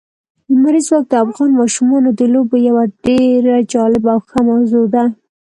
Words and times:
لمریز 0.51 0.85
ځواک 0.89 1.05
د 1.09 1.13
افغان 1.25 1.51
ماشومانو 1.61 2.09
د 2.19 2.21
لوبو 2.33 2.55
یوه 2.67 2.83
ډېره 3.05 3.55
جالبه 3.71 4.09
او 4.15 4.19
ښه 4.27 4.39
موضوع 4.49 4.85
ده. 4.93 5.03